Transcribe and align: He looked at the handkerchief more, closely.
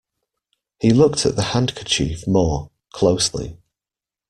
He 0.79 0.89
looked 0.89 1.27
at 1.27 1.35
the 1.35 1.43
handkerchief 1.53 2.25
more, 2.27 2.71
closely. 2.91 3.59